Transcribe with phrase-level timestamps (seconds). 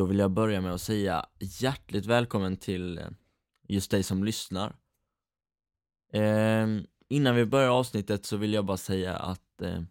[0.00, 3.08] Då vill jag börja med att säga hjärtligt välkommen till eh,
[3.68, 4.76] just dig som lyssnar.
[6.12, 6.66] Eh,
[7.08, 9.82] innan vi börjar avsnittet så vill jag bara säga att eh,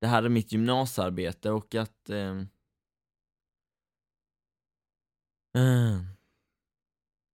[0.00, 2.38] det här är mitt gymnasiearbete och att eh,
[5.56, 6.00] eh,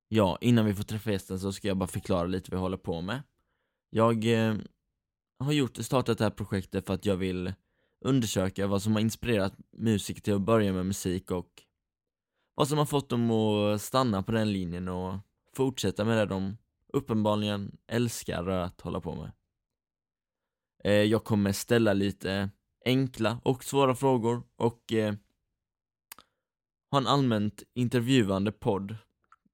[0.07, 2.77] Ja, innan vi får träffa gästen så ska jag bara förklara lite vad jag håller
[2.77, 3.23] på med.
[3.89, 4.55] Jag eh,
[5.39, 7.53] har gjort, startat det här projektet för att jag vill
[8.05, 11.63] undersöka vad som har inspirerat musiker till att börja med musik och
[12.57, 15.15] vad som har fått dem att stanna på den linjen och
[15.53, 16.57] fortsätta med det de
[16.93, 19.31] uppenbarligen älskar att hålla på med.
[20.83, 22.49] Eh, jag kommer ställa lite
[22.85, 25.15] enkla och svåra frågor och eh,
[26.91, 28.95] ha en allmänt intervjuande podd.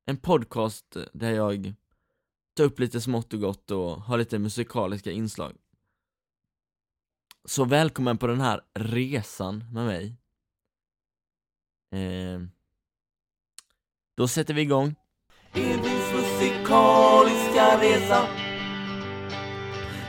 [0.05, 1.73] En podcast där jag
[2.53, 5.57] tar upp lite smått och gott och har lite musikaliska inslag.
[7.45, 10.17] Så välkommen på den här resan med mig.
[11.91, 12.41] Eh,
[14.15, 14.95] då sätter vi igång.
[15.53, 18.27] Edvins musikaliska resa?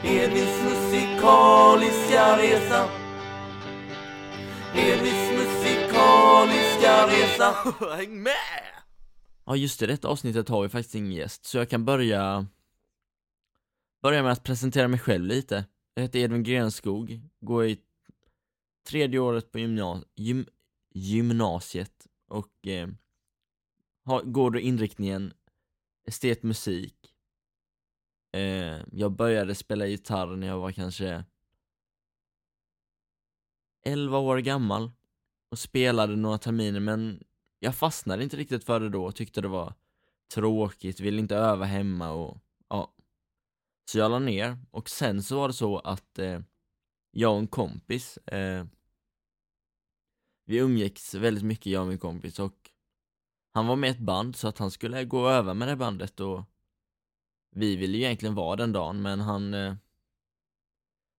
[0.04, 2.88] Edvins musikaliska resa?
[4.74, 7.54] Edvins musikaliska resa?
[7.96, 8.34] Häng med!
[9.46, 12.46] Ja just det, detta avsnittet har vi faktiskt ingen gäst, så jag kan börja
[14.02, 15.64] Börja med att presentera mig själv lite.
[15.94, 17.78] Jag heter Edvin Grenskog, går i
[18.88, 20.46] tredje året på gymna gym
[20.94, 22.88] gymnasiet och eh,
[24.04, 25.32] har, går då inriktningen
[26.06, 27.14] estetmusik
[28.32, 31.24] eh, Jag började spela gitarr när jag var kanske
[33.84, 34.90] 11 år gammal
[35.50, 37.24] och spelade några terminer men
[37.58, 39.74] jag fastnade inte riktigt för det då och tyckte det var
[40.34, 42.38] tråkigt, ville inte öva hemma och
[42.68, 42.94] ja.
[43.90, 46.40] Så jag la ner och sen så var det så att eh,
[47.10, 48.66] jag och en kompis eh,
[50.44, 52.70] Vi umgicks väldigt mycket jag och min kompis och
[53.56, 55.76] han var med i ett band så att han skulle gå och öva med det
[55.76, 56.42] bandet och
[57.50, 59.74] Vi ville ju egentligen vara den dagen men han eh,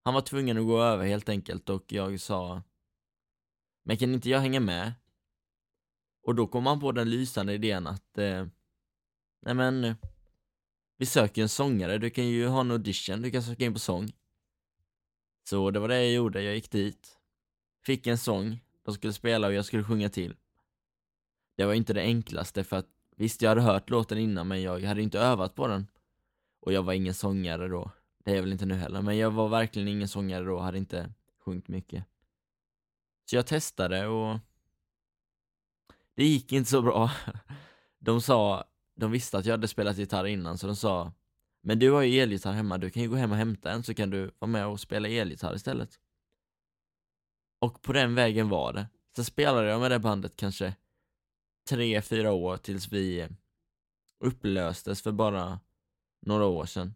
[0.03, 2.61] Han var tvungen att gå över helt enkelt och jag sa
[3.83, 4.93] Men kan inte jag hänga med?
[6.23, 8.47] Och då kom han på den lysande idén att eh,
[9.41, 9.95] Nej men
[10.97, 13.79] Vi söker en sångare, du kan ju ha en audition, du kan söka in på
[13.79, 14.11] sång
[15.49, 17.17] Så det var det jag gjorde, jag gick dit
[17.85, 20.35] Fick en sång, de skulle spela och jag skulle sjunga till
[21.55, 24.81] det var inte det enklaste för att Visst, jag hade hört låten innan men jag
[24.81, 25.87] hade inte övat på den
[26.59, 27.91] Och jag var ingen sångare då
[28.23, 30.77] Det är jag väl inte nu heller, men jag var verkligen ingen sångare då, hade
[30.77, 31.13] inte
[31.45, 32.05] sjungit mycket
[33.25, 34.39] Så jag testade och
[36.15, 37.11] det gick inte så bra.
[37.99, 38.63] De sa,
[38.95, 41.13] de visste att jag hade spelat gitarr innan så de sa
[41.61, 43.93] Men du har ju elgitarr hemma, du kan ju gå hem och hämta en så
[43.93, 45.99] kan du vara med och spela elgitarr istället.
[47.59, 48.87] Och på den vägen var det.
[49.15, 50.73] Så spelade jag med det bandet kanske
[51.69, 53.27] tre, fyra år tills vi
[54.19, 55.59] upplöstes för bara
[56.21, 56.95] några år sedan.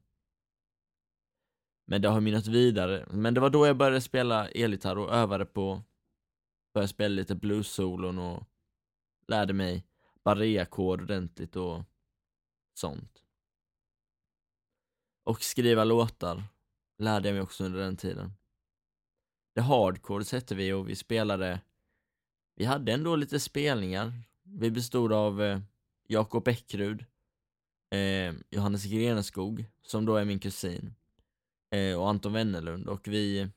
[1.85, 3.05] Men det har mynnat vidare.
[3.11, 5.83] Men det var då jag började spela elgitarr och övade på
[6.73, 8.43] Började spela lite blues-solon och
[9.27, 9.85] lärde mig
[10.23, 11.83] barré-ackord ordentligt och
[12.73, 13.23] sånt.
[15.23, 16.43] Och skriva låtar
[16.97, 18.33] lärde jag mig också under den tiden.
[19.55, 21.61] The Hardcore hette vi och vi spelade
[22.55, 24.13] Vi hade ändå lite spelningar
[24.51, 25.59] vi bestod av eh,
[26.07, 27.05] Jakob Eckrud,
[27.89, 30.93] eh, Johannes Greneskog, som då är min kusin
[31.71, 33.49] eh, och Anton Wennerlund och vi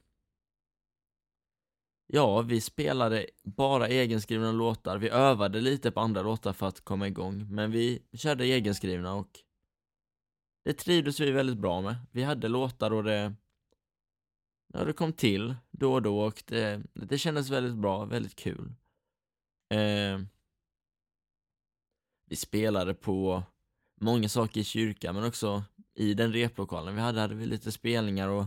[2.06, 4.98] Ja, vi spelade bara egenskrivna låtar.
[4.98, 9.40] Vi övade lite på andra låtar för att komma igång, men vi körde egenskrivna och
[10.64, 11.96] det trivdes vi väldigt bra med.
[12.10, 13.34] Vi hade låtar och det
[14.74, 18.74] Ja, det kom till då och då och det, det kändes väldigt bra, väldigt kul.
[19.68, 20.20] Eh,
[22.32, 23.42] vi spelade på
[24.00, 28.28] många saker i kyrkan, men också i den replokalen vi hade, hade vi lite spelningar
[28.28, 28.46] och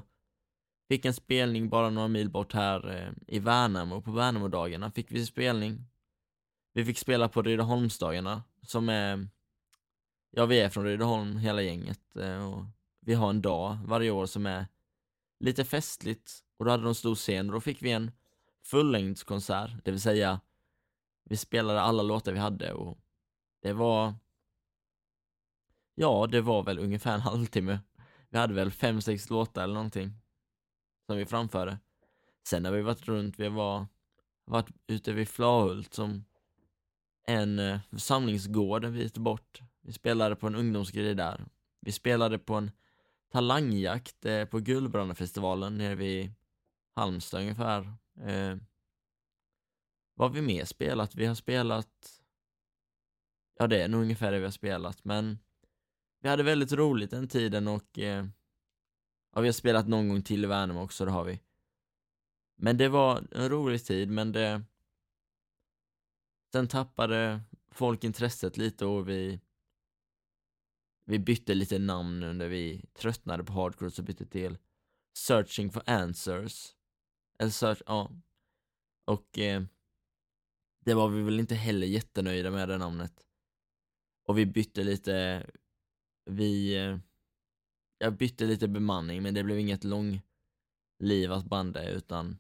[0.88, 5.26] Fick en spelning bara några mil bort här eh, i Värnamo, på Värnamodagarna fick vi
[5.26, 5.86] spelning.
[6.74, 9.28] Vi fick spela på Rydaholmsdagarna, som är,
[10.32, 12.66] ja vi är från Rydaholm hela gänget eh, och
[13.02, 14.68] vi har en dag varje år som är
[15.40, 18.12] lite festligt och då hade de stor scen och då fick vi en
[18.64, 20.40] fullängdskonsert, det vill säga
[21.24, 22.98] vi spelade alla låtar vi hade och
[23.66, 24.14] det var
[25.96, 27.80] Ja, det var väl ungefär en halvtimme.
[28.30, 30.12] Vi hade väl fem, sex låtar eller någonting
[31.06, 31.80] som vi framförde.
[32.48, 33.88] Sen har vi varit runt, vi var
[34.46, 36.26] varit ute vid Flahult som
[37.28, 39.62] en eh, församlingsgård en bit bort.
[39.82, 41.46] Vi spelade på en ungdomsgrej där.
[41.80, 42.72] Vi spelade på en
[43.32, 46.32] talangjakt eh, på Guldbrandafestivalen nere vid
[46.96, 47.82] Halmstad ungefär.
[48.22, 48.58] Eh,
[50.14, 51.16] vad har vi mer spelat?
[51.16, 52.22] Vi har spelat
[53.58, 55.40] ja det är nog ungefär det vi har spelat, men
[56.22, 58.26] vi hade väldigt roligt den tiden och eh,
[59.36, 61.42] ja, vi har spelat någon gång till i Värnamo också, det har vi.
[62.58, 64.64] Men det var en rolig tid, men det
[66.54, 67.42] Sen tappade
[67.72, 69.40] folk intresset lite och vi
[71.06, 74.58] Vi bytte lite namn under vi tröttnade på hardcore så bytte till
[75.18, 76.76] Searching for answers.
[77.40, 78.12] Eller search, ja.
[79.06, 79.64] Och eh,
[80.80, 83.28] Det var vi väl inte heller jättenöjda med det namnet.
[84.26, 85.46] Och vi bytte lite
[86.26, 86.74] Vi
[87.98, 92.38] Jag bytte lite bemanning men det blev inget långlivat band utan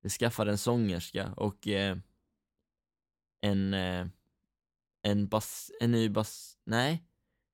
[0.00, 1.98] Vi skaffade en sångerska och eh,
[3.40, 4.06] en, eh,
[5.02, 7.04] en bas, en ny bas, nej,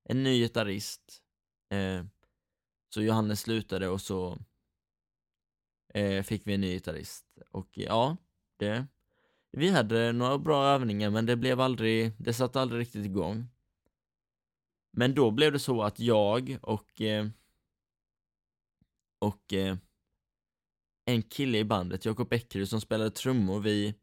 [0.03, 1.23] en ny gitarrist.
[1.69, 2.05] Eh,
[2.93, 4.37] så Johannes slutade och så
[5.93, 7.25] eh, fick vi en ny gitarrist.
[7.51, 8.17] Och ja,
[8.57, 8.87] det,
[9.57, 13.47] vi hade några bra övningar men det blev aldrig, det satt aldrig riktigt igång.
[14.91, 17.27] Men då blev det så att jag och eh,
[19.19, 19.77] och eh,
[21.05, 23.95] en kille i bandet, Jakob Eckerud som spelade trummor, vi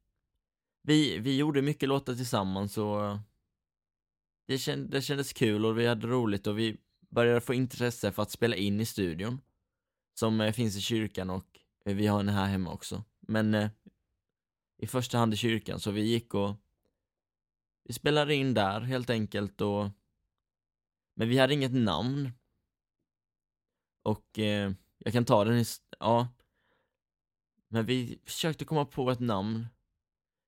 [0.83, 3.19] vi, vi gjorde mycket låtar tillsammans och
[4.47, 6.77] det, känd, det kändes kul och vi hade roligt och vi
[7.11, 9.41] började få intresse för att spela in i studion
[10.15, 11.47] som eh, finns i kyrkan och
[11.85, 13.05] eh, vi har en här hemma också.
[13.21, 13.71] Men eh,
[14.83, 16.57] i första hand i kyrkan, så vi gick och
[17.85, 19.89] vi spelade in där helt enkelt och
[21.15, 22.31] men vi hade inget namn.
[24.03, 25.65] Och eh, jag kan ta den i,
[25.99, 26.29] ja.
[27.69, 29.67] Men vi försökte komma på ett namn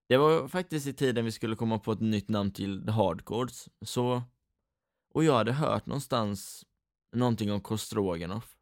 [0.07, 3.69] det var faktiskt i tiden vi skulle komma på ett nytt namn till The Hardcores,
[3.81, 4.23] så...
[5.15, 6.65] Och jag hade hört någonstans
[7.13, 8.57] någonting om Kostroganoff.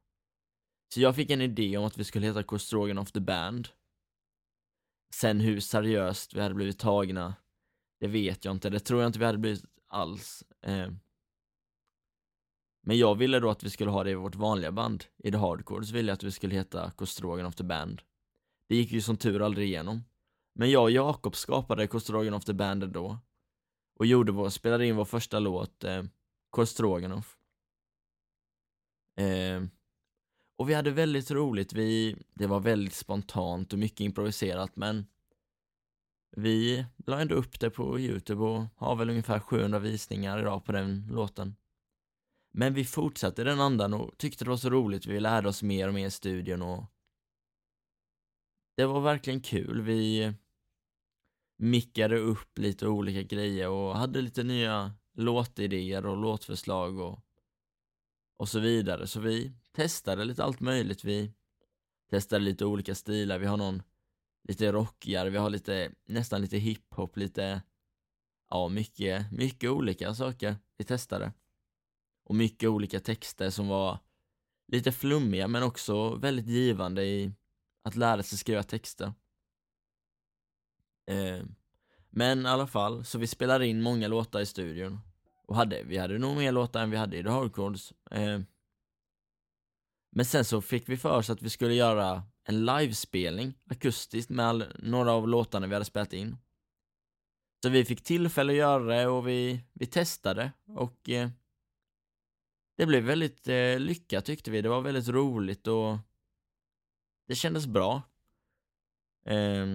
[0.94, 3.68] Så jag fick en idé om att vi skulle heta Kostroganoff The Band.
[5.14, 7.34] Sen hur seriöst vi hade blivit tagna,
[8.00, 8.70] det vet jag inte.
[8.70, 10.44] Det tror jag inte vi hade blivit alls.
[10.62, 10.90] Eh.
[12.82, 15.04] Men jag ville då att vi skulle ha det i vårt vanliga band.
[15.18, 18.02] I The Hardcore så ville jag att vi skulle heta Kostroganoff The Band.
[18.68, 20.04] Det gick ju som tur aldrig igenom.
[20.54, 23.18] Men jag och Jakob skapade Kostroganoff the Band då
[23.98, 26.04] och gjorde vår, spelade in vår första låt, eh,
[26.50, 27.38] Kostroganoff.
[29.16, 29.62] Eh,
[30.62, 35.06] och vi hade väldigt roligt, vi, det var väldigt spontant och mycket improviserat men
[36.36, 40.72] vi la ändå upp det på Youtube och har väl ungefär 700 visningar idag på
[40.72, 41.56] den låten.
[42.52, 45.88] Men vi fortsatte den andan och tyckte det var så roligt, vi lärde oss mer
[45.88, 46.84] och mer i studion och
[48.76, 50.32] det var verkligen kul, vi
[51.56, 57.20] mickade upp lite olika grejer och hade lite nya låtidéer och låtförslag och,
[58.36, 59.06] och så vidare.
[59.06, 61.04] Så vi testade lite allt möjligt.
[61.04, 61.32] Vi
[62.10, 63.38] testade lite olika stilar.
[63.38, 63.82] Vi har någon
[64.48, 67.62] lite rockigare, vi har lite, nästan lite hiphop, lite,
[68.50, 71.32] ja, mycket, mycket olika saker vi testade.
[72.24, 73.98] Och mycket olika texter som var
[74.68, 77.32] lite flummiga men också väldigt givande i
[77.82, 79.12] att lära sig skriva texter.
[81.06, 81.44] Eh,
[82.10, 85.00] men i alla fall, så vi spelade in många låtar i studion.
[85.46, 87.92] Och hade, vi hade nog mer låtar än vi hade i The Hardcodes.
[88.10, 88.40] Eh,
[90.14, 94.72] men sen så fick vi för oss att vi skulle göra en livespelning akustiskt med
[94.78, 96.36] några av låtarna vi hade spelat in.
[97.62, 101.30] Så vi fick tillfälle att göra det och vi, vi testade och eh,
[102.76, 104.62] det blev väldigt eh, lyckat tyckte vi.
[104.62, 105.98] Det var väldigt roligt och
[107.28, 108.02] det kändes bra.
[109.26, 109.66] Eh,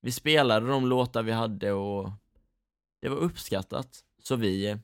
[0.00, 2.10] vi spelade de låtar vi hade och
[3.00, 4.04] det var uppskattat.
[4.18, 4.78] Så vi eh,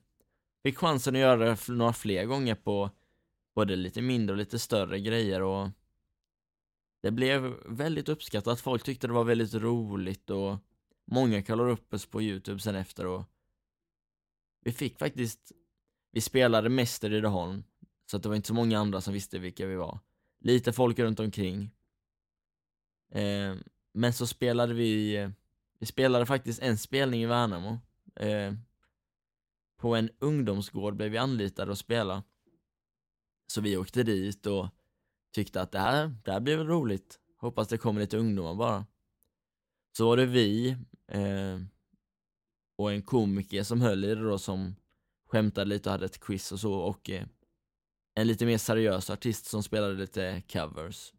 [0.62, 2.90] fick chansen att göra det några fler gånger på
[3.58, 5.70] både lite mindre och lite större grejer och
[7.02, 8.60] det blev väldigt uppskattat.
[8.60, 10.58] Folk tyckte det var väldigt roligt och
[11.04, 13.24] många kollade upp oss på Youtube sen efter och
[14.64, 15.52] vi fick faktiskt
[16.10, 17.64] vi spelade mest i Rydaholm
[18.10, 19.98] så att det var inte så många andra som visste vilka vi var.
[20.40, 21.70] Lite folk runt omkring.
[23.12, 23.54] Eh,
[23.92, 25.28] men så spelade vi,
[25.78, 27.78] vi spelade faktiskt en spelning i Värnamo.
[28.16, 28.52] Eh,
[29.76, 32.22] på en ungdomsgård blev vi anlitade att spela.
[33.50, 34.68] Så vi åkte dit och
[35.32, 37.18] tyckte att det här, det här blir väl roligt.
[37.36, 38.86] Hoppas det kommer lite ungdomar bara.
[39.96, 40.76] Så var det vi
[41.08, 41.58] eh,
[42.76, 44.74] och en komiker som höll i det då som
[45.26, 47.24] skämtade lite och hade ett quiz och så och eh,
[48.14, 51.12] en lite mer seriös artist som spelade lite covers.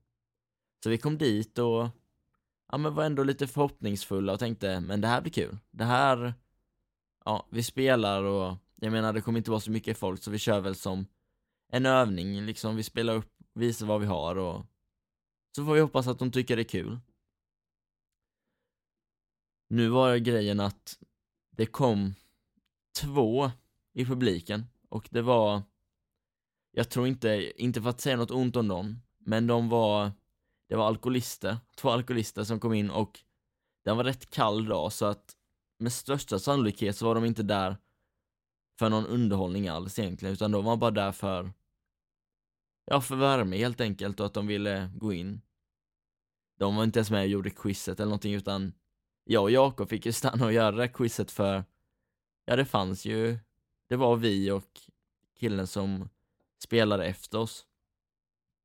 [0.84, 1.88] Så vi kom dit och
[2.72, 5.58] ja, men var ändå lite förhoppningsfulla och tänkte, men det här blir kul.
[5.72, 6.34] Det här,
[7.26, 10.40] ja, vi spelar och jag menar det kommer inte vara så mycket folk så vi
[10.40, 11.06] kör väl som
[11.70, 14.66] en övning liksom, vi spelar upp, visar vad vi har och
[15.56, 17.00] så får vi hoppas att de tycker det är kul.
[19.70, 21.00] Nu var grejen att
[21.52, 22.14] det kom
[23.02, 23.52] två
[23.94, 25.62] i publiken och det var
[26.72, 30.12] jag tror inte, inte för att säga något ont om dem, men de var
[30.68, 33.20] det var alkoholister, två alkoholister som kom in och
[33.86, 35.36] den var rätt kall dag så att
[35.80, 37.78] med största sannolikhet så var de inte där
[38.80, 41.52] för någon underhållning alls egentligen, utan de var bara där för
[42.90, 45.42] ja, för värme helt enkelt och att de ville gå in.
[46.58, 48.74] De var inte ens med och gjorde quizet eller någonting utan
[49.24, 51.64] jag och Jakob fick ju stanna och göra det quizet för
[52.46, 53.38] ja, det fanns ju,
[53.88, 54.80] det var vi och
[55.40, 56.10] killen som
[56.64, 57.66] spelade efter oss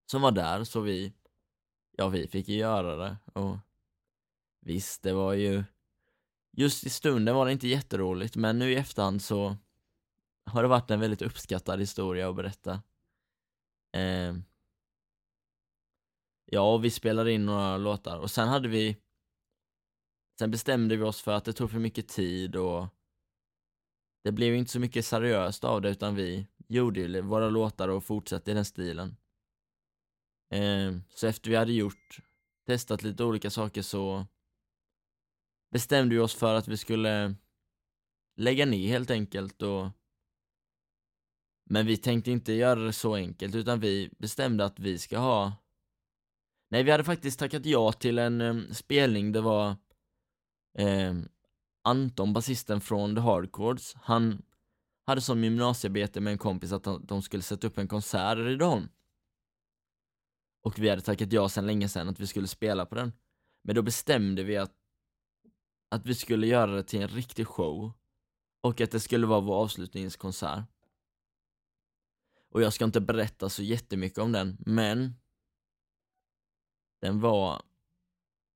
[0.06, 1.12] som var där, så vi,
[1.96, 3.56] ja, vi fick ju göra det och
[4.60, 5.64] visst, det var ju
[6.52, 9.56] just i stunden var det inte jätteroligt, men nu i efterhand så
[10.44, 12.82] har det varit en väldigt uppskattad historia att berätta.
[13.94, 14.34] Eh,
[16.44, 18.18] ja, vi spelade in några låtar.
[18.18, 18.96] Och sen hade vi
[20.38, 22.86] Sen bestämde vi oss för att det tog för mycket tid och
[24.24, 28.04] det blev inte så mycket seriöst av det utan vi gjorde ju våra låtar och
[28.04, 29.16] fortsatte i den stilen.
[30.50, 32.18] Eh, så efter vi hade gjort,
[32.66, 34.26] testat lite olika saker så
[35.70, 37.34] bestämde vi oss för att vi skulle
[38.36, 39.88] lägga ner helt enkelt och
[41.64, 45.52] men vi tänkte inte göra det så enkelt utan vi bestämde att vi ska ha
[46.70, 49.76] Nej, vi hade faktiskt tackat ja till en um, spelning, det var
[50.78, 51.14] eh,
[51.82, 54.42] Anton, basisten från The Hardcords, han
[55.06, 58.88] hade som gymnasiearbete med en kompis att de skulle sätta upp en konsert i Rydholm.
[60.62, 63.12] Och vi hade tackat ja sen länge sedan att vi skulle spela på den.
[63.64, 64.72] Men då bestämde vi att,
[65.90, 67.92] att vi skulle göra det till en riktig show.
[68.62, 70.64] Och att det skulle vara vår avslutningskonsert.
[72.54, 75.14] Och jag ska inte berätta så jättemycket om den, men
[77.00, 77.62] den var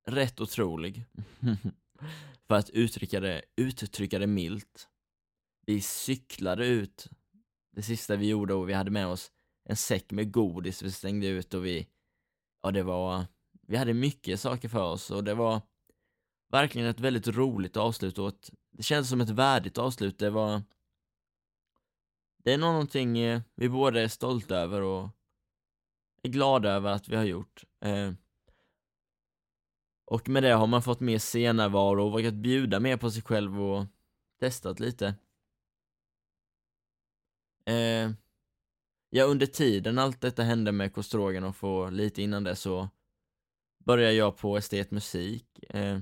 [0.07, 1.05] rätt otrolig.
[2.49, 4.89] För att uttrycka det, uttrycka det milt.
[5.67, 7.09] Vi cyklade ut
[7.73, 9.33] det sista vi gjorde och vi hade med oss
[9.65, 11.89] en säck med godis vi stängde ut och vi,
[12.63, 13.27] ja det var,
[13.63, 15.61] vi hade mycket saker för oss och det var
[16.51, 20.19] verkligen ett väldigt roligt avslut och ett, det kändes som ett värdigt avslut.
[20.19, 20.63] Det var,
[22.49, 25.09] det är någonting eh, vi båda är stolta över och
[26.23, 27.65] är glada över att vi har gjort.
[27.81, 28.13] Eh.
[30.05, 33.63] Och med det har man fått mer scennärvaro och vågat bjuda mer på sig själv
[33.63, 33.87] och
[34.41, 35.15] testat lite.
[37.65, 38.11] Eh,
[39.11, 42.89] ja, under tiden allt detta hände med Kostroganoff och lite innan det så
[43.79, 45.65] började jag på estet musik.
[45.69, 45.99] Eh,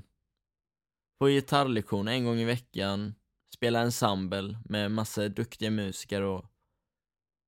[1.18, 3.14] på gitarrlektion en gång i veckan,
[3.56, 6.44] spela ensemble med massa duktiga musiker och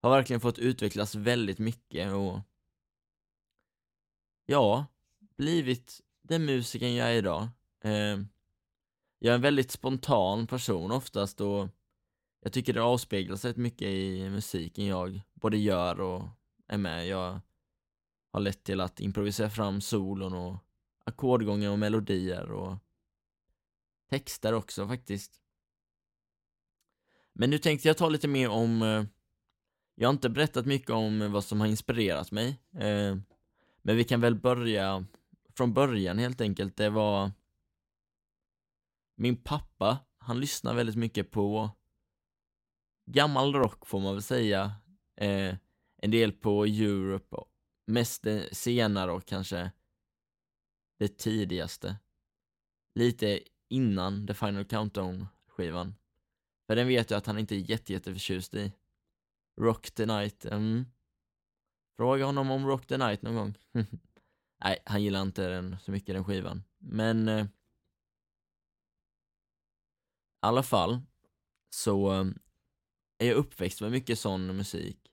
[0.02, 2.40] har verkligen fått utvecklas väldigt mycket och
[4.46, 4.86] ja,
[5.36, 7.48] blivit den musiken jag är idag.
[7.84, 8.18] Eh,
[9.18, 11.68] jag är en väldigt spontan person oftast och
[12.40, 16.22] jag tycker det avspeglar sig mycket i musiken jag både gör och
[16.68, 17.06] är med.
[17.06, 17.40] Jag
[18.32, 20.56] har lett till att improvisera fram solon och
[21.04, 22.76] ackordgångar och melodier och
[24.10, 25.40] texter också faktiskt.
[27.40, 29.04] Men nu tänkte jag ta lite mer om eh,
[29.94, 33.16] Jag har inte berättat mycket om vad som har inspirerat mig eh,
[33.82, 35.06] Men vi kan väl börja
[35.56, 36.76] från början helt enkelt.
[36.76, 37.32] Det var
[39.16, 41.70] Min pappa, han lyssnar väldigt mycket på
[43.06, 44.72] gammal rock får man väl säga.
[45.16, 45.56] Eh,
[46.02, 47.36] en del på Europe,
[47.86, 49.72] mest det senare och kanske
[50.98, 51.96] det tidigaste.
[52.94, 55.94] Lite innan The Final Countdown-skivan.
[56.68, 58.72] För den vet jag att han inte är jätte, i.
[59.60, 60.86] Rock the Night, mm.
[61.96, 63.54] Fråga honom om Rock the Night någon gång.
[64.64, 66.62] Nej, han gillar inte den så mycket, den skivan.
[66.78, 67.28] Men...
[67.28, 67.48] Eh, I
[70.40, 71.00] alla fall,
[71.70, 72.26] så eh,
[73.18, 75.12] är jag uppväxt med mycket sån musik.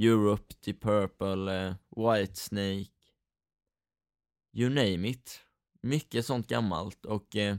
[0.00, 2.90] Europe, Deep Purple, eh, White Snake.
[4.52, 5.40] You name it.
[5.80, 7.56] Mycket sånt gammalt och eh,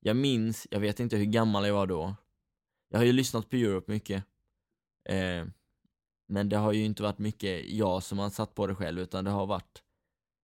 [0.00, 2.16] jag minns, jag vet inte hur gammal jag var då.
[2.94, 4.24] Jag har ju lyssnat på Europe mycket.
[5.04, 5.46] Eh,
[6.26, 9.24] men det har ju inte varit mycket jag som har satt på det själv, utan
[9.24, 9.82] det har varit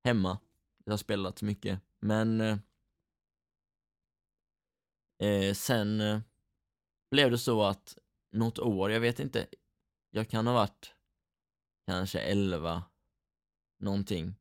[0.04, 0.38] hemma.
[0.85, 2.59] Jag har spelat mycket, men eh,
[5.19, 6.21] eh, sen eh,
[7.11, 7.99] blev det så att
[8.33, 9.47] något år, jag vet inte,
[10.11, 10.95] jag kan ha varit
[11.87, 12.83] kanske 11
[13.78, 14.35] någonting.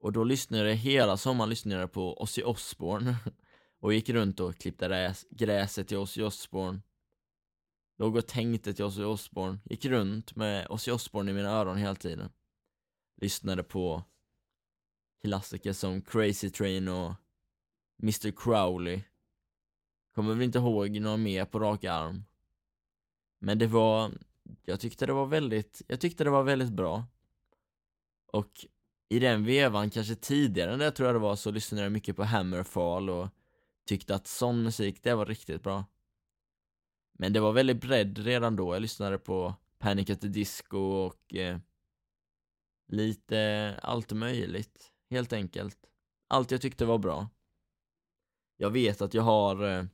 [0.00, 3.16] Och då lyssnade jag hela sommaren lyssnade jag på Ozzy Osbourne
[3.80, 6.80] och gick runt och klippte gräset till Ozzy Osbourne.
[7.98, 11.94] Låg och tänkte till Ozzy Osbourne, gick runt med Ozzy Osbourne i mina öron hela
[11.94, 12.30] tiden.
[13.16, 14.04] Lyssnade på
[15.22, 17.14] klassiker som Crazy Train och
[18.02, 19.02] Mr Crowley.
[20.14, 22.24] kommer väl inte ihåg någon mer på rak arm.
[23.38, 24.12] Men det var,
[24.64, 27.04] jag tyckte det var väldigt, jag tyckte det var väldigt bra.
[28.26, 28.66] Och
[29.08, 32.16] i den vevan, kanske tidigare än det tror jag det var, så lyssnade jag mycket
[32.16, 33.28] på Hammerfall och
[33.90, 35.84] tyckte att sån musik, det var riktigt bra.
[37.12, 41.34] Men det var väldigt bredd redan då, jag lyssnade på Panic at the Disco och
[41.34, 41.58] eh,
[42.88, 45.78] lite allt möjligt, helt enkelt.
[46.28, 47.28] Allt jag tyckte var bra.
[48.56, 49.84] Jag vet att jag har eh,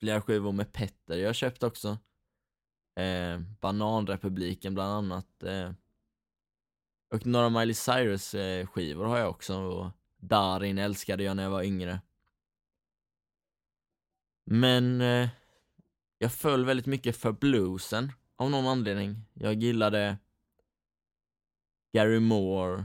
[0.00, 1.98] flera skivor med Petter jag har köpt också.
[2.96, 5.42] Eh, Bananrepubliken bland annat.
[5.42, 5.72] Eh,
[7.14, 9.60] och några Miley Cyrus eh, skivor har jag också.
[9.60, 12.00] Och Darin älskade jag när jag var yngre.
[14.44, 15.28] Men eh,
[16.18, 19.24] jag föll väldigt mycket för bluesen av någon anledning.
[19.32, 20.18] Jag gillade
[21.92, 22.84] Gary Moore.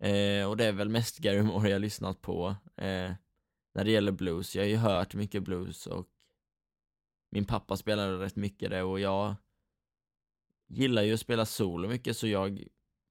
[0.00, 2.56] Eh, och det är väl mest Gary Moore jag lyssnat på.
[2.76, 3.12] Eh,
[3.74, 4.56] när det gäller blues.
[4.56, 6.08] Jag har ju hört mycket blues och
[7.30, 9.34] min pappa spelade rätt mycket det och jag
[10.68, 12.64] gillar ju att spela solo mycket så jag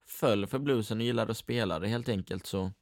[0.06, 2.72] föll för bluesen och gillade att spela det helt enkelt så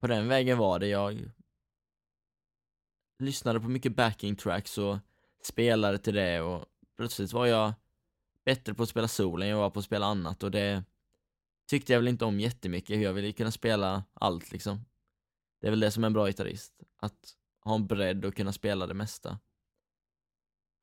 [0.00, 1.30] på den vägen var det jag
[3.20, 4.98] lyssnade på mycket backing tracks och
[5.42, 6.64] spelade till det och
[6.96, 7.72] plötsligt var jag
[8.44, 10.84] bättre på att spela solen, än jag var på att spela annat och det
[11.66, 14.84] tyckte jag väl inte om jättemycket, jag ville kunna spela allt liksom.
[15.60, 18.52] Det är väl det som är en bra gitarrist, att ha en bredd och kunna
[18.52, 19.38] spela det mesta.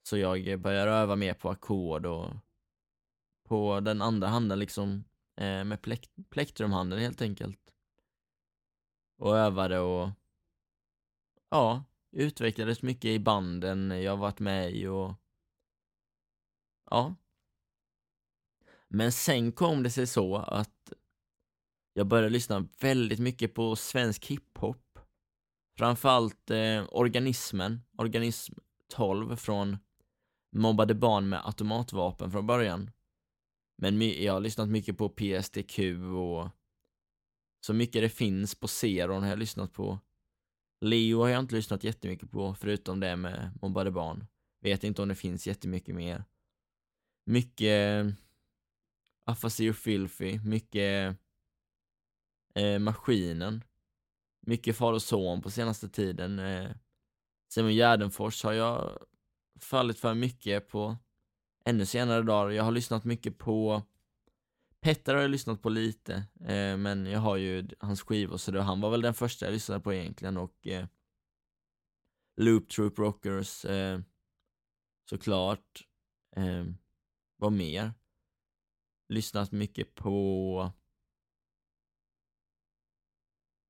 [0.03, 2.29] Så jag börjar öva mer på ackord och
[3.44, 5.03] på den andra handen liksom,
[5.36, 7.60] eh, med plekt plektrumhanden helt enkelt.
[9.17, 10.10] Och övade och
[11.50, 11.84] ja,
[12.18, 15.14] utvecklades mycket i banden jag varit med i och
[16.90, 17.16] ja.
[18.88, 20.94] Men sen kom det sig så att
[21.94, 25.00] jag började lyssna väldigt mycket på svensk hiphop.
[25.78, 28.53] Framförallt eh, Organismen, Organism
[28.88, 29.77] 12 från
[30.56, 32.92] Mobbade barn med automatvapen från början.
[33.77, 35.80] Men jag har lyssnat mycket på PSDQ
[36.16, 36.50] och
[37.66, 40.00] så mycket det finns på Zeron har jag lyssnat på.
[40.81, 44.27] Leo har jag inte lyssnat jättemycket på, förutom det med Mobbade barn.
[44.61, 46.24] Vet inte om det finns jättemycket mer.
[47.25, 48.13] Mycket eh,
[49.25, 51.18] Afasi och Filfy, mycket
[52.55, 53.63] eh, Maskinen.
[54.42, 56.40] Mycket Far och Son på senaste tiden.
[56.40, 56.72] Eh,
[57.50, 58.98] Simon Gärdenfors har jag
[59.59, 60.98] fallit för mycket på
[61.66, 62.50] ännu senare dagar.
[62.50, 63.83] Jag har lyssnat mycket på
[64.88, 68.62] Petter har jag lyssnat på lite, eh, men jag har ju hans skivor så det,
[68.62, 70.86] han var väl den första jag lyssnade på egentligen och eh,
[72.38, 74.00] Loop Troop Rockers eh,
[75.10, 75.88] såklart.
[76.36, 76.66] Eh,
[77.38, 77.94] vad mer?
[79.10, 80.72] Lyssnat mycket på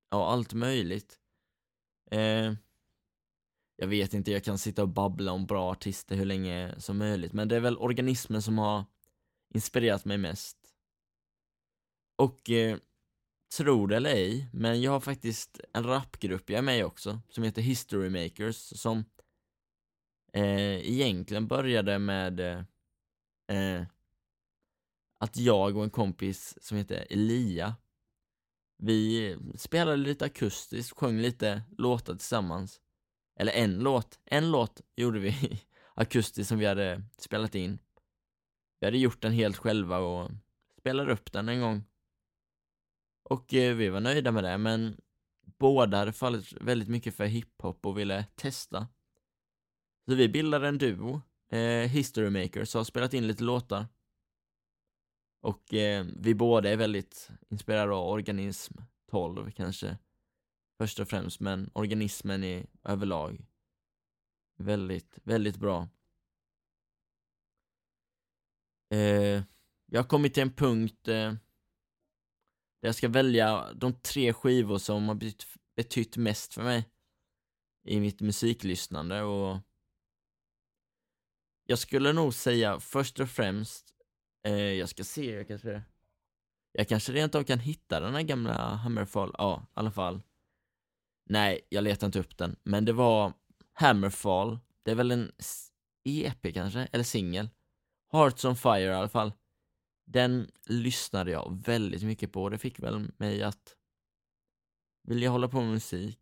[0.10, 1.20] ja, allt möjligt.
[2.12, 2.54] Eh,
[3.76, 7.34] jag vet inte, jag kan sitta och babbla om bra artister hur länge som möjligt,
[7.34, 8.86] men det är väl organismen som har
[9.54, 10.67] inspirerat mig mest.
[12.18, 12.78] Och eh,
[13.58, 17.22] tro det eller ej, men jag har faktiskt en rapgrupp jag är med i också,
[17.30, 19.06] som heter History Makers, som
[20.34, 22.64] eh, egentligen började med eh,
[23.48, 23.86] eh
[25.20, 27.76] att jag och en kompis som heter Elia
[28.78, 32.82] vi spelade lite akustiskt, sjöng lite låtar tillsammans.
[33.40, 35.62] Eller en låt, en låt gjorde vi
[35.94, 37.80] akustiskt som vi hade spelat in.
[38.80, 40.32] Vi hade gjort den helt själva och
[40.80, 41.84] spelade upp den en gång.
[43.30, 45.02] Och eh, vi var nöjda med det, men
[45.58, 48.88] båda hade fallit väldigt mycket för hiphop och ville testa.
[50.06, 53.86] Så vi bildade en duo, eh, History Makers, och har spelat in lite låtar.
[55.42, 58.74] Och eh, vi båda är väldigt inspirerade av organism
[59.12, 59.98] 12 kanske
[60.78, 63.46] först och främst, men organismen är överlag
[64.58, 65.88] väldigt, väldigt bra.
[68.90, 69.44] Eh,
[69.86, 71.34] jag har kommit till en punkt eh,
[72.82, 76.90] där jag ska välja de tre skivor som har betytt, betytt mest för mig
[77.86, 79.58] i mitt musiklyssnande och
[81.66, 83.98] jag skulle nog säga först och främst
[84.48, 85.82] Eh, jag ska se, jag kanske...
[86.72, 90.22] Jag kanske rent av kan hitta den här gamla Hammerfall, ja, i alla fall.
[91.30, 93.34] Nej, jag letar inte upp den, men det var
[93.74, 95.32] Hammerfall, det är väl en
[96.04, 97.50] e-, e-, EP kanske, eller singel.
[98.12, 99.32] Hearts on Fire i alla fall.
[100.10, 103.76] Den lyssnade jag väldigt mycket på, det fick väl mig att
[105.04, 106.20] vilja hålla på med musik,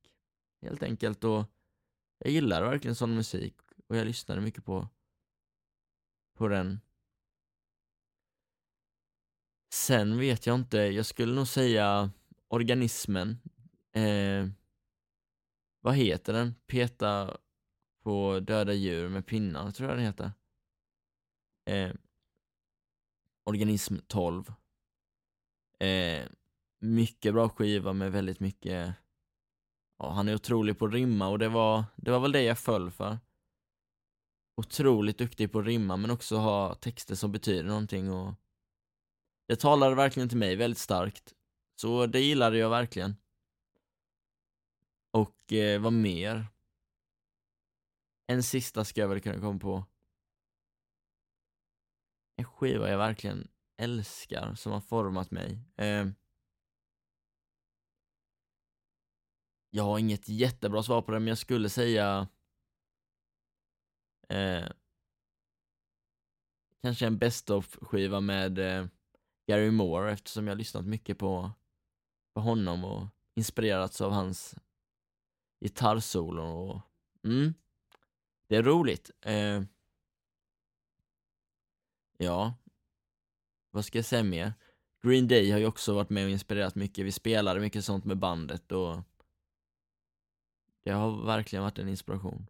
[0.61, 1.23] helt enkelt.
[1.23, 1.45] Och
[2.17, 3.55] jag gillar verkligen sån musik
[3.87, 4.87] och jag lyssnade mycket på,
[6.37, 6.79] på den.
[9.73, 12.11] Sen vet jag inte, jag skulle nog säga
[12.47, 13.37] organismen
[13.93, 14.47] eh,
[15.81, 16.55] vad heter den?
[16.67, 17.37] Peta
[18.03, 20.31] på döda djur med pinnar, tror jag den heter.
[21.65, 21.93] Eh,
[23.45, 24.53] Organism 12.
[25.79, 26.27] Eh,
[26.79, 28.95] mycket bra skiva med väldigt mycket
[29.97, 32.59] Ja, han är otrolig på att rimma och det var, det var väl det jag
[32.59, 33.19] föll för.
[34.57, 38.33] Otroligt duktig på att rimma men också ha texter som betyder någonting och
[39.47, 41.33] det talade verkligen till mig väldigt starkt.
[41.75, 43.15] Så det gillade jag verkligen.
[45.11, 46.47] Och eh, vad mer?
[48.27, 49.85] En sista ska jag väl kunna komma på.
[52.55, 55.59] Skiva jag verkligen älskar som har format mig.
[55.77, 56.07] Eh,
[59.69, 62.27] jag har inget jättebra svar på det, men jag skulle säga
[64.29, 64.67] eh,
[66.81, 68.87] kanske en best of-skiva med eh,
[69.47, 71.51] Gary Moore eftersom jag lyssnat mycket på,
[72.33, 74.55] på honom och inspirerats av hans
[75.61, 76.81] gitarrsolo och
[77.23, 77.53] mm,
[78.47, 79.11] det är roligt.
[79.21, 79.63] Eh,
[82.17, 82.53] ja,
[83.71, 84.53] vad ska jag säga mer?
[85.01, 87.05] Green Day har ju också varit med och inspirerat mycket.
[87.05, 89.01] Vi spelade mycket sånt med bandet och
[90.83, 92.49] det har verkligen varit en inspiration.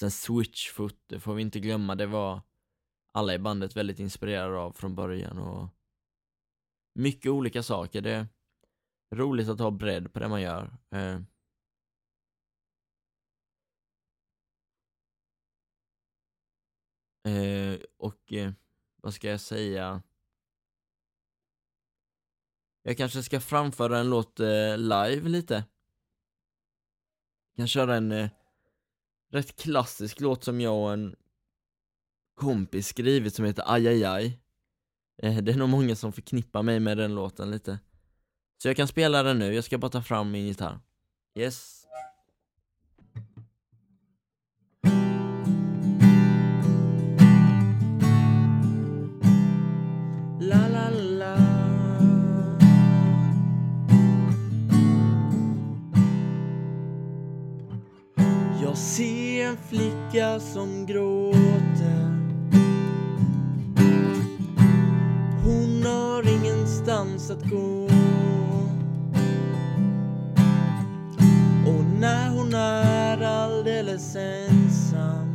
[0.00, 2.40] Sen Switchfoot, det får vi inte glömma, det var
[3.12, 5.68] alla i bandet väldigt inspirerade av från början och
[6.94, 8.00] mycket olika saker.
[8.00, 8.26] Det är
[9.16, 10.76] roligt att ha bredd på det man gör.
[10.90, 11.20] Eh.
[17.24, 18.52] eh och eh,
[19.02, 20.02] vad ska jag säga?
[22.82, 25.54] Jag kanske ska framföra en låt eh, live lite.
[27.50, 28.30] Jag kan köra en eh,
[29.30, 31.16] rätt klassisk låt som jag och en
[32.34, 34.38] kompis skrivit som heter Ajajaj aj,
[35.22, 35.36] aj.
[35.36, 37.78] Eh, det är nog många som förknippar mig med den låten lite.
[38.62, 40.80] Så jag kan spela den nu, jag ska bara ta fram min gitarr.
[41.34, 41.81] Yes.
[58.82, 62.18] Se en flicka som gråter.
[65.44, 67.88] Hon har ingenstans att gå.
[71.66, 75.34] Och när hon är alldeles ensam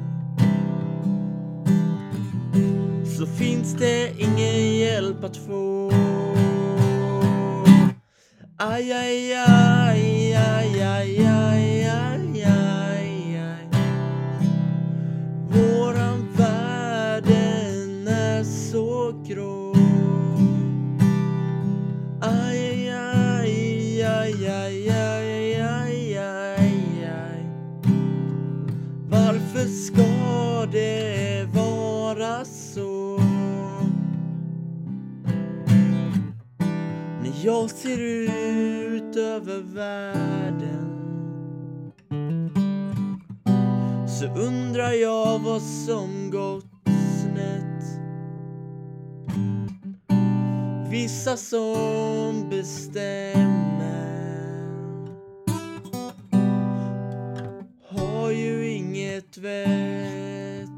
[3.18, 5.92] så finns det ingen hjälp att få.
[8.60, 10.07] Aj, aj, aj,
[37.48, 40.88] jag ser ut över världen
[44.08, 46.66] så undrar jag vad som gått
[47.22, 47.84] snett.
[50.92, 53.88] Vissa som bestämmer
[57.90, 60.70] har ju inget vett.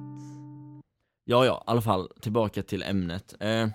[1.25, 3.35] Ja, ja, i alla fall tillbaka till ämnet.
[3.39, 3.67] Eh,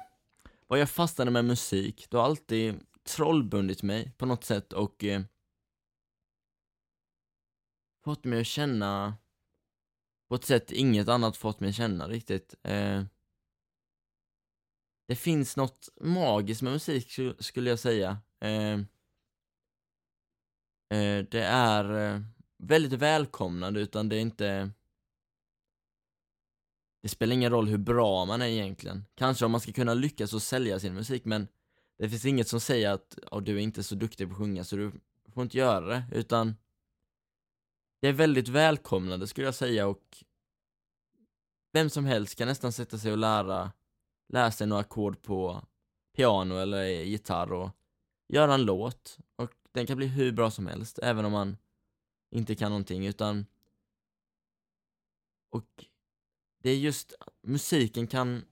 [0.66, 5.22] vad jag fastnade med musik, det har alltid trollbundit mig på något sätt och eh,
[8.04, 9.16] fått mig att känna
[10.28, 12.54] på ett sätt inget annat fått mig att känna riktigt.
[12.62, 13.04] Eh,
[15.08, 18.18] det finns något magiskt med musik skulle jag säga.
[18.40, 18.72] Eh,
[20.98, 22.20] eh, det är eh,
[22.58, 24.70] väldigt välkomnande utan det är inte
[27.04, 29.04] det spelar ingen roll hur bra man är egentligen.
[29.14, 31.48] Kanske om man ska kunna lyckas och sälja sin musik men
[31.98, 34.64] det finns inget som säger att oh, du är inte så duktig på att sjunga
[34.64, 34.92] så du
[35.34, 36.56] får inte göra det utan
[38.00, 40.24] det är väldigt välkomnande skulle jag säga och
[41.72, 43.72] vem som helst kan nästan sätta sig och lära,
[44.28, 45.62] lära sig några ackord på
[46.16, 47.70] piano eller gitarr och
[48.28, 51.56] göra en låt och den kan bli hur bra som helst även om man
[52.30, 53.46] inte kan någonting utan
[55.50, 55.84] och
[56.64, 58.44] det är just musiken kan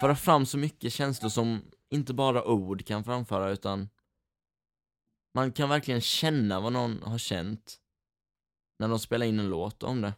[0.00, 3.88] föra fram så mycket känslor som inte bara ord kan framföra utan
[5.34, 7.80] man kan verkligen känna vad någon har känt
[8.78, 10.14] när de spelar in en låt om det.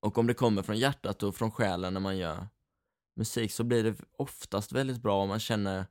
[0.00, 2.48] Och om det kommer från hjärtat och från själen när man gör
[3.14, 5.86] musik så blir det oftast väldigt bra om man känner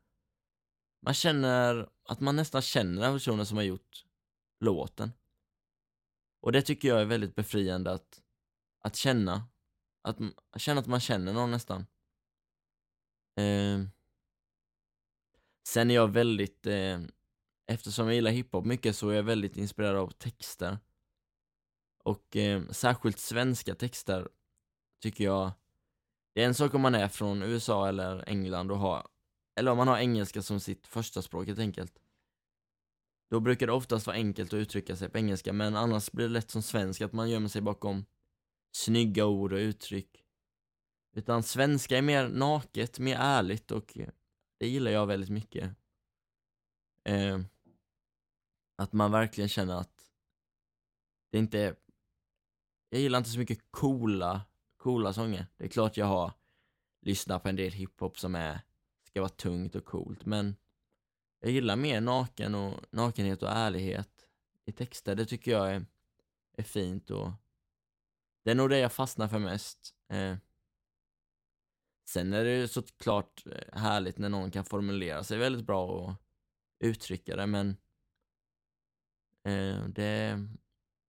[1.02, 4.06] man känner att man nästan känner den personen som har gjort
[4.60, 5.12] låten.
[6.39, 8.21] Och det tycker jag är väldigt befriande att,
[8.80, 9.50] att känna.
[10.01, 10.17] Att
[10.57, 11.85] känna att man känner någon nästan.
[13.37, 13.79] Eh,
[15.67, 16.99] sen är jag väldigt, eh,
[17.67, 20.77] eftersom jag gillar hiphop mycket så är jag väldigt inspirerad av texter.
[22.03, 24.29] Och eh, särskilt svenska texter
[25.01, 25.51] tycker jag,
[26.33, 29.07] det är en sak om man är från USA eller England och har,
[29.55, 31.99] eller om man har engelska som sitt första språk helt enkelt.
[33.29, 36.33] Då brukar det oftast vara enkelt att uttrycka sig på engelska, men annars blir det
[36.33, 38.05] lätt som svensk att man gömmer sig bakom
[38.71, 40.25] snygga ord och uttryck.
[41.13, 44.10] Utan svenska är mer naket, mer ärligt och eh,
[44.57, 45.75] det gillar jag väldigt mycket.
[47.03, 47.39] Eh,
[48.75, 50.12] att man verkligen känner att
[51.31, 51.75] det inte är...
[52.89, 54.41] Jag gillar inte så mycket coola,
[54.77, 55.47] coola sånger.
[55.57, 56.34] Det är klart jag har
[57.01, 58.62] lyssnat på en del hiphop som är,
[59.03, 60.55] ska vara tungt och coolt, men
[61.39, 64.27] jag gillar mer naken och nakenhet och ärlighet
[64.65, 65.15] i texter.
[65.15, 65.86] Det tycker jag är,
[66.57, 67.31] är fint och
[68.43, 69.95] det är nog det jag fastnar för mest.
[70.10, 70.38] Eh,
[72.06, 76.13] sen är det ju såklart eh, härligt när någon kan formulera sig väldigt bra och
[76.80, 77.69] uttrycka det, men
[79.43, 80.39] eh, det,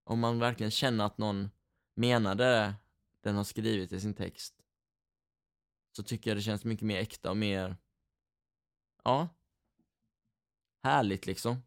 [0.05, 1.51] om man verkligen känner att någon
[1.95, 2.75] menade det
[3.21, 4.63] den har skrivit i sin text
[5.93, 7.77] så tycker jag det känns mycket mer äkta och mer,
[9.05, 9.29] ja,
[10.83, 11.63] härligt liksom.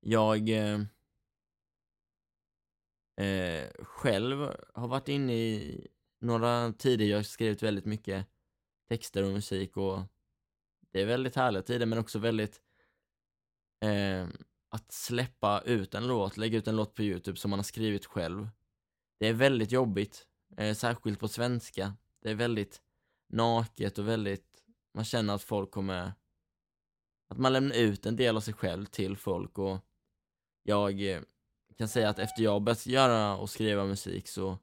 [0.00, 0.80] Jag eh,
[3.20, 5.86] eh, själv har varit inne i
[6.20, 8.26] några tider jag har skrivit väldigt mycket
[8.88, 10.00] texter och musik och
[10.92, 12.60] det är väldigt härliga tider men också väldigt
[13.84, 14.28] eh,
[14.68, 18.06] att släppa ut en låt, lägga ut en låt på Youtube som man har skrivit
[18.06, 18.48] själv.
[19.18, 21.94] Det är väldigt jobbigt, eh, särskilt på svenska.
[22.22, 22.82] Det är väldigt
[23.28, 26.12] naket och väldigt, man känner att folk kommer
[27.28, 29.78] att man lämnar ut en del av sig själv till folk och
[30.62, 31.20] jag eh,
[31.80, 34.58] kan säga att efter jag börjat göra och skriva musik så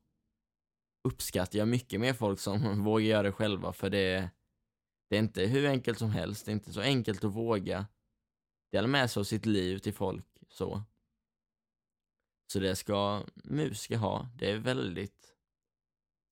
[1.03, 4.29] uppskattar jag mycket mer folk som vågar göra det själva för det,
[5.09, 7.87] det är inte hur enkelt som helst, det är inte så enkelt att våga
[8.71, 10.83] dela med sig av sitt liv till folk så.
[12.53, 14.29] Så det ska musiker ha.
[14.35, 15.35] Det är väldigt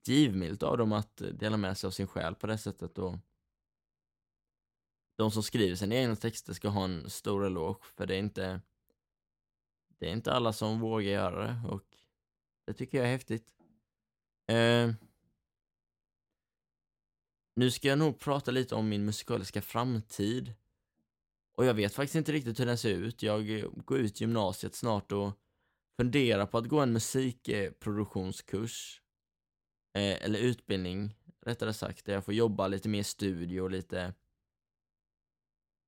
[0.08, 3.18] givmilt av dem att dela med sig av sin själ på det sättet och
[5.18, 8.62] de som skriver sina egna texter ska ha en stor eloge för det är inte
[10.06, 11.84] det är inte alla som vågar göra det och
[12.66, 13.54] det tycker jag är häftigt.
[14.48, 14.92] Eh,
[17.56, 20.54] nu ska jag nog prata lite om min musikaliska framtid.
[21.58, 23.24] Och jag vet faktiskt inte riktigt hur den ser ut.
[23.24, 25.32] Jag går ut gymnasiet snart och
[25.98, 29.02] funderar på att gå en musikproduktionskurs.
[29.98, 31.16] Eh, eller utbildning,
[31.46, 34.14] rättare sagt, där jag får jobba lite mer i studio och lite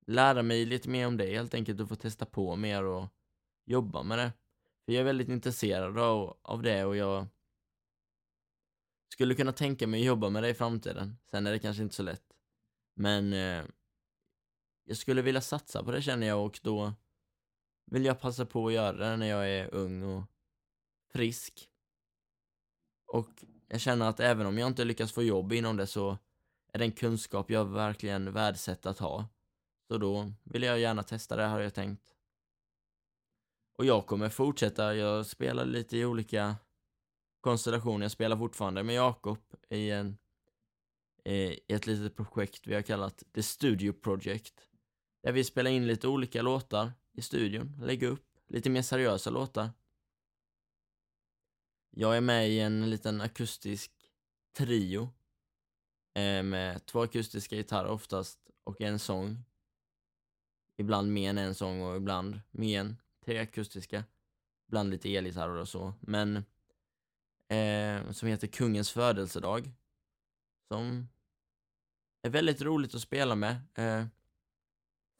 [0.08, 3.08] lära mig lite mer om det helt enkelt och få testa på mer och
[3.68, 4.34] jobba med det.
[4.86, 7.28] För jag är väldigt intresserad av, av det och jag
[9.14, 11.18] skulle kunna tänka mig att jobba med det i framtiden.
[11.32, 12.34] Sen är det kanske inte så lätt.
[12.96, 13.66] Men eh,
[14.84, 16.94] jag skulle vilja satsa på det känner jag och då
[17.86, 20.24] vill jag passa på att göra det när jag är ung och
[21.14, 21.70] frisk.
[23.08, 23.30] Och
[23.68, 26.18] jag känner att även om jag inte lyckas få jobb inom det så
[26.74, 29.28] är det en kunskap jag verkligen värdesätter att ha.
[29.88, 32.17] Så då vill jag gärna testa det har jag tänkt.
[33.78, 36.56] Och jag kommer fortsätta, jag spelar lite i olika
[37.42, 39.38] konstellationer, jag spelar fortfarande med Jakob
[39.70, 40.18] i en
[41.28, 44.70] i ett litet projekt vi har kallat The Studio Project.
[45.24, 49.70] Där vi spelar in lite olika låtar i studion, lägger upp lite mer seriösa låtar.
[51.90, 53.92] Jag är med i en liten akustisk
[54.58, 55.10] trio
[56.14, 59.44] eh, med två akustiska gitarrer oftast och en sång.
[60.78, 64.04] Ibland mer än en sång och ibland mer än tre akustiska.
[64.68, 66.36] bland lite elgitarrer och så, men
[67.48, 69.72] eh, som heter Kungens födelsedag.
[70.68, 71.08] Som
[72.22, 73.62] är väldigt roligt att spela med.
[73.74, 74.06] Eh,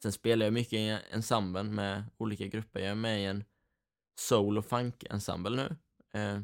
[0.02, 2.80] sen spelar jag mycket i ensemblen med olika grupper.
[2.80, 3.44] Jag är med i en
[4.18, 5.76] soul och funk-ensemble nu.
[6.20, 6.40] Eh,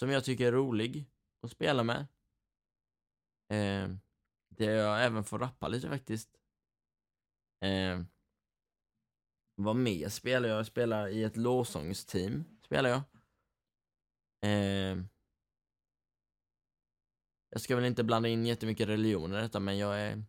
[0.00, 1.06] som jag tycker är rolig
[1.42, 2.06] att spela med.
[3.48, 3.96] Eh,
[4.48, 6.36] det jag även får rappa lite faktiskt.
[7.60, 8.02] Eh,
[9.62, 10.58] vad mer spelar jag?
[10.58, 12.44] Jag spelar i ett lovsångsteam.
[12.64, 13.02] Spelar jag.
[14.42, 14.98] Eh,
[17.50, 20.24] jag ska väl inte blanda in jättemycket religion i detta, men jag är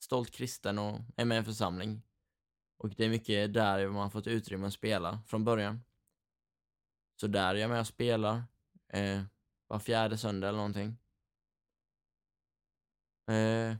[0.00, 2.02] stolt kristen och är med i en församling.
[2.78, 5.80] Och det är mycket där man fått utrymme att spela från början.
[7.20, 8.42] Så där är jag med och spelar.
[8.92, 9.22] Eh,
[9.66, 10.96] var fjärde söndag eller någonting.
[13.30, 13.76] Eh,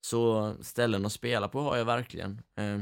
[0.00, 2.42] så ställen att spela på har jag verkligen.
[2.54, 2.80] Eh,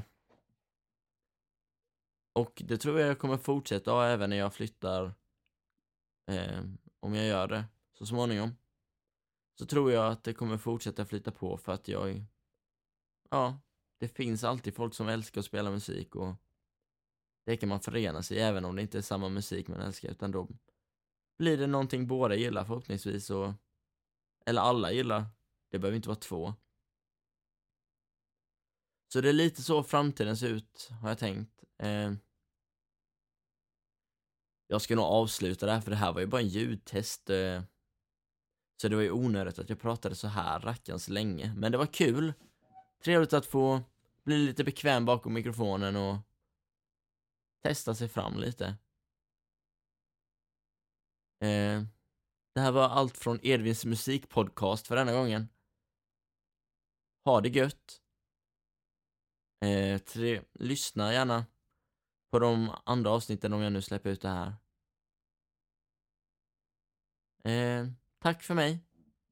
[2.32, 5.14] och det tror jag jag kommer fortsätta ha även när jag flyttar,
[6.30, 6.62] eh,
[7.00, 7.64] om jag gör det
[7.98, 8.56] så småningom.
[9.58, 12.24] Så tror jag att det kommer fortsätta flyta på för att jag,
[13.30, 13.60] ja,
[14.00, 16.34] det finns alltid folk som älskar att spela musik och
[17.46, 20.10] det kan man förena sig i även om det inte är samma musik man älskar
[20.10, 20.48] utan då
[21.38, 23.52] blir det någonting båda gillar förhoppningsvis och
[24.46, 25.26] eller alla gillar.
[25.70, 26.54] Det behöver inte vara två.
[29.12, 31.64] Så det är lite så framtiden ser ut, har jag tänkt.
[31.78, 32.12] Eh,
[34.66, 37.30] jag ska nog avsluta det här, för det här var ju bara en ljudtest.
[37.30, 37.62] Eh,
[38.80, 41.54] så det var ju onödigt att jag pratade så här rackarns länge.
[41.54, 42.32] Men det var kul.
[43.04, 43.82] Trevligt att få
[44.24, 46.16] bli lite bekväm bakom mikrofonen och
[47.62, 48.66] testa sig fram lite.
[51.40, 51.82] Eh,
[52.54, 55.48] det här var allt från Edvins musikpodcast för denna gången.
[57.24, 58.01] Ha det gött.
[59.62, 61.44] Eh, tre, lyssna gärna
[62.30, 64.54] på de andra avsnitten om jag nu släpper ut det här.
[67.44, 67.86] Eh,
[68.22, 68.78] tack för mig.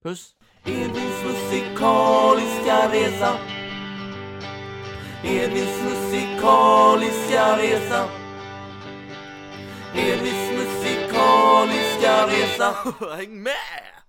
[0.03, 0.37] Puss!
[0.65, 3.39] Edvins musikaliska resa
[5.25, 8.09] Edvins musikaliska resa
[9.95, 14.00] Edvins musikaliska resa Häng med!